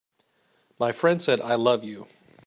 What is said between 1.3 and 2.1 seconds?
"I love you."